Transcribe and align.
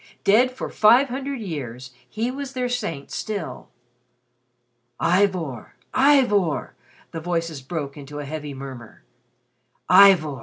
Dead 0.23 0.49
for 0.49 0.67
five 0.71 1.09
hundred 1.09 1.39
years, 1.41 1.91
he 2.09 2.31
was 2.31 2.53
their 2.53 2.67
saint 2.67 3.11
still. 3.11 3.69
"Ivor! 4.99 5.75
Ivor!" 5.93 6.73
the 7.11 7.19
voices 7.19 7.61
broke 7.61 7.95
into 7.95 8.17
a 8.17 8.25
heavy 8.25 8.55
murmur. 8.55 9.03
"Ivor! 9.87 10.39